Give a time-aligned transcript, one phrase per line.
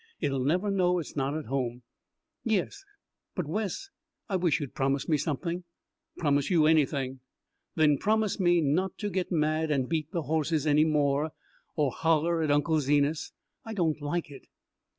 [0.19, 1.83] It'll never know it's not at home."
[2.43, 2.83] "Yes,
[3.35, 3.91] but, Wes
[4.27, 5.63] I wish you'd promise me something."
[6.17, 7.19] "Promise you anything."
[7.75, 11.33] "Then promise me not to get mad and beat the horses any more
[11.75, 13.31] or holler at Unc' Zenas.
[13.63, 14.47] I don't like it."